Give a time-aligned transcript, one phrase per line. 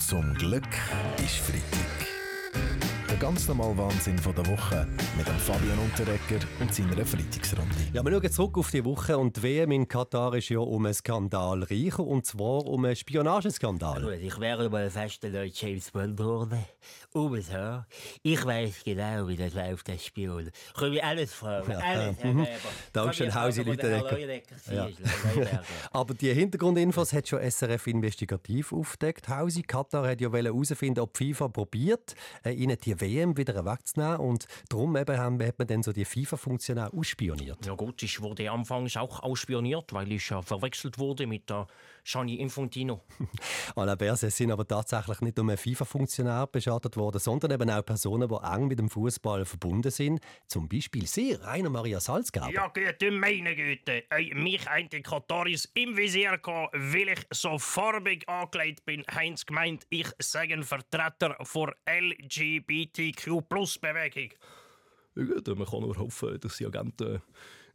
[0.00, 0.66] Zum Glück
[1.18, 2.08] ist Freitag.
[3.06, 7.74] Der ganz normale Wahnsinn von der Woche mit dem Fabian Unterrecker und seiner Freitagsrunde.
[7.92, 10.86] Ja, wir schauen zurück auf die Woche und die WM in Katar ist ja um
[10.86, 14.00] einen Skandal reich und zwar um einen Spionageskandal.
[14.00, 16.64] Gut, ich wäre mal fast der neue James Bond geworden.
[17.12, 17.84] Um so.
[18.22, 20.48] Ich weiß genau, wie das läuft, das Spion.
[20.74, 22.42] Kann ich alles fragen, alles, Herr mhm.
[22.42, 22.70] Weber.
[22.92, 24.18] Dankeschön, Hausi Lüdenegger.
[24.72, 24.88] Ja.
[25.90, 29.28] Aber die Hintergrundinfos hat schon SRF investigativ aufgedeckt.
[29.28, 32.14] Hausi Katar hat ja herausfinden, ob FIFA probiert,
[32.44, 36.04] äh, ihnen die WM wieder wegzunehmen und darum eben haben, hat man dann so die
[36.04, 37.66] FIFA-Funktion ausspioniert.
[37.66, 41.66] Ja gut, ich wurde anfangs auch ausspioniert, weil ich ja verwechselt wurde mit der
[42.04, 43.02] Gianni Infantino.
[43.76, 48.34] Alain Berset sind aber tatsächlich nicht nur FIFA-Funktionär beschattet worden, sondern eben auch Personen, die
[48.34, 50.20] eng mit dem Fußball verbunden sind.
[50.46, 52.50] Zum Beispiel Sie, Rainer Maria Salzgeber.
[52.50, 54.04] Ja, Güte, meine Güte.
[54.10, 59.36] Ey, mich ein die Kataris im Visier gehabt, weil ich so farbig angelegt bin, haben
[59.36, 64.30] sie gemeint, ich sei ein Vertreter der LGBTQ-Plus-Bewegung.
[65.16, 67.20] Ja, gut, man kann nur hoffen, dass die Agenten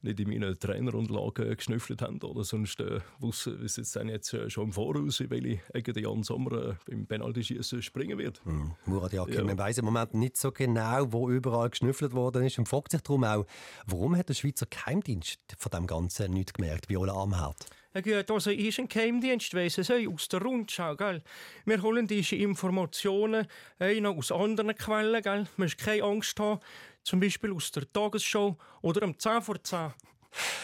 [0.06, 2.22] nicht in meinen Trainerunterlagen geschnüffelt haben.
[2.22, 5.92] Oder sonst äh, wissen sie jetzt, dann jetzt äh, schon im Voraus, in welche Ecke
[5.94, 8.42] der Jan Sommer äh, beim Penaltyschießen springen wird.
[8.46, 8.72] Hm.
[8.86, 9.44] Murat Yakin, Ja.
[9.44, 13.02] man weiss im Moment nicht so genau, wo überall geschnüffelt worden ist und fragt sich
[13.02, 13.46] darum auch,
[13.86, 17.66] warum hat der Schweizer Geheimdienst von dem Ganzen nichts gemerkt, Viola Amherd?
[17.94, 21.24] Ja gut, also ist ein Geheimdienst weiss es auch, aus der Rundschau, gell?
[21.64, 23.48] Wir holen diese Informationen
[23.80, 25.48] äh, noch aus anderen Quellen, gell?
[25.56, 26.60] Man muss keine Angst haben,
[27.06, 29.94] zum Beispiel aus der Tagesschau oder am 10 vor 10.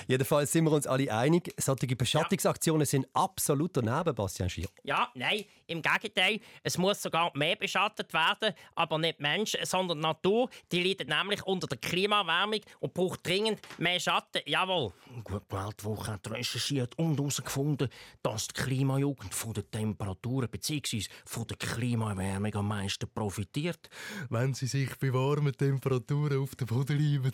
[0.07, 4.67] Jedenfalls sind wir uns alle einig, solche Beschattungsaktionen sind absolut daneben, Bastian Schier.
[4.83, 6.39] Ja, nein, im Gegenteil.
[6.63, 10.49] Es muss sogar mehr beschattet werden, aber nicht Menschen, sondern die Natur.
[10.71, 14.41] Die leidet nämlich unter der Klimaerwärmung und braucht dringend mehr Schatten.
[14.45, 14.93] Jawohl.
[15.23, 17.89] Gut, die Weltwoche hat recherchiert und herausgefunden,
[18.21, 21.05] dass die Klimajugend von den Temperaturen bzw.
[21.25, 23.89] von der Klimaerwärmung am meisten profitiert.
[24.29, 27.31] Wenn sie sich bei warmen Temperaturen auf den Boden reiben,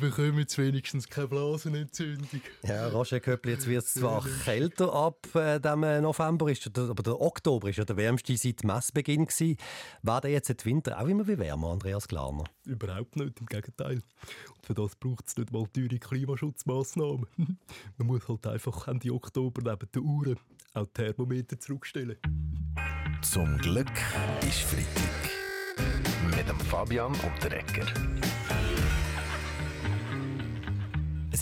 [0.00, 1.28] bekommen sie wenigstens keine
[1.64, 2.40] Blasenentzündung.
[2.62, 6.84] Ja, Roger Köppli, jetzt wird es zwar kälter ab äh, dem äh, November, ist, der-
[6.90, 9.56] aber der Oktober ist ja der wärmste seit Messbeginn gewesen.
[10.02, 12.44] War der jetzt der Winter auch immer wie wärmer, Andreas Klarner?
[12.64, 13.96] Überhaupt nicht, im Gegenteil.
[14.54, 17.26] Und für das braucht es nicht mal teure Klimaschutzmaßnahmen.
[17.98, 20.36] Man muss halt einfach Ende Oktober neben den Uhren
[20.74, 22.16] auch die Thermometer zurückstellen.
[23.22, 23.90] Zum Glück
[24.48, 25.30] ist Freitag.
[26.36, 27.86] Mit dem Fabian Unterrecker.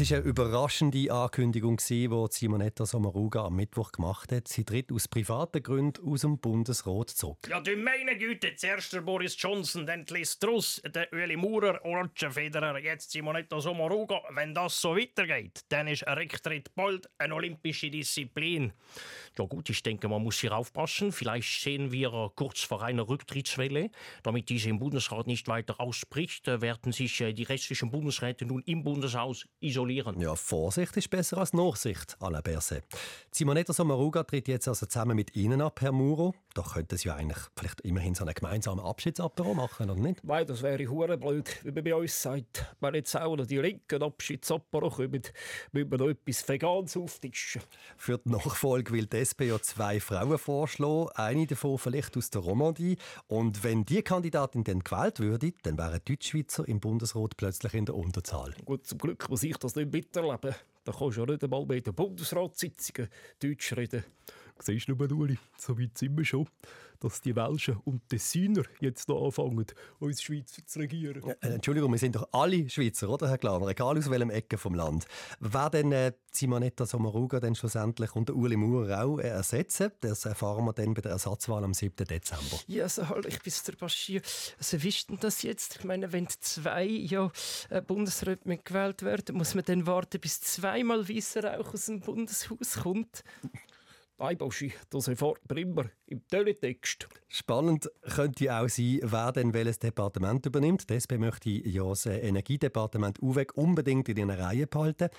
[0.00, 4.47] Es war eine überraschende Ankündigung, die Simonetta Sommaruga am Mittwoch gemacht hat.
[4.47, 7.48] Sie tritt aus privaten Gründen aus dem Bundesrat zurück.
[7.50, 11.81] Ja, du meine Güte, zuerst der Boris Johnson, dann die Liz Truss, der Ueli Maurer,
[11.82, 14.22] Roger Federer, jetzt Simonetta Sommaruga.
[14.34, 18.72] Wenn das so weitergeht, dann ist ein Rücktritt bald eine olympische Disziplin.
[19.36, 21.10] Ja gut, ich denke, man muss hier aufpassen.
[21.10, 23.91] Vielleicht sehen wir kurz vor einer Rücktrittswelle.
[24.22, 28.62] Damit diese im Bundesrat nicht weiter ausspricht, äh, werden sich äh, die restlichen Bundesräte nun
[28.65, 29.88] im Bundeshaus isolieren.
[29.88, 32.84] Ja, Vorsicht ist besser als Nachsicht, Alain Berset.
[33.31, 36.34] Simonetta Sommaruga tritt jetzt also zusammen mit Ihnen ab, Herr Muro.
[36.54, 40.21] Da könnten Sie ja eigentlich vielleicht immerhin so einen gemeinsamen Abschiedsapero machen, oder nicht?
[40.25, 42.66] Weil das wäre hure blöd, wie man bei uns sagt.
[42.81, 45.22] Wenn jetzt auch noch die linken Abschiedsapero kommen,
[45.72, 47.62] müssen wir noch etwas Veganes auftischen.
[47.97, 52.43] Für die Nachfolge will die SP ja zwei Frauen vorschlagen, eine davon vielleicht aus der
[52.43, 52.97] Romandie.
[53.27, 57.94] Und wenn die Kandidatin dann gewählt würde, dann wären Deutschschweizer im Bundesrat plötzlich in der
[57.94, 58.54] Unterzahl.
[58.65, 60.55] Gut, zum Glück muss ich das nicht miterleben.
[60.84, 63.11] Da kannst du ja nicht einmal bei den Bundesratssitzungen
[63.43, 64.05] Deutsch reden.
[64.61, 66.47] Siehst du, Uli, so weit sind wir schon,
[67.01, 69.67] dass die Welschen und Tessiner jetzt noch anfangen,
[70.01, 71.23] uns Schweizer zu regieren.
[71.41, 73.69] Äh, Entschuldigung, wir sind doch alle Schweizer, oder, Herr Glaner?
[73.69, 75.07] Egal aus welchem Ecke vom Land.
[75.41, 79.93] Wer denn äh, Simonetta Sommaruga dann schlussendlich und Uli Maurer auch äh, ersetzen?
[80.01, 82.05] Das erfahren wir dann bei der Ersatzwahl am 7.
[82.07, 82.59] Dezember.
[82.67, 84.21] Ja, also halt, ich bin der Bashir.
[84.59, 85.77] Also, wie ist denn das jetzt?
[85.77, 87.31] Ich meine, wenn zwei ja,
[87.71, 92.79] äh, Bundesräte mitgewählt werden, muss man dann warten, bis zweimal weißer Rauch aus dem Bundeshaus
[92.83, 93.23] kommt?
[94.21, 97.09] Nein, Boschi, das erfahrt man immer im Teletext.
[97.28, 100.91] Spannend könnte auch sein, wer denn welches Departement übernimmt.
[100.91, 105.10] SP möchte ja das Energiedepartement UWEG unbedingt in ihren Reihen behalten.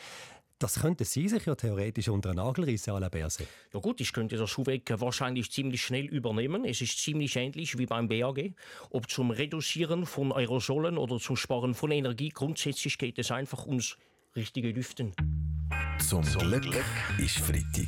[0.60, 3.48] Das könnte sie sich ja theoretisch unter den Nagel reissen, Alain Berset.
[3.74, 6.66] Ja gut, ich könnte das Schuhweg wahrscheinlich ziemlich schnell übernehmen.
[6.66, 8.54] Es ist ziemlich ähnlich wie beim BAG.
[8.90, 13.98] Ob zum Reduzieren von Aerosolen oder zum Sparen von Energie, grundsätzlich geht es einfach ums
[14.36, 15.14] richtige Lüften.
[16.00, 16.84] Zum, Glück
[17.18, 17.88] ist Freitag.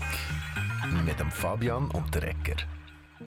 [0.89, 2.56] Mit dem Fabian Unterrecker.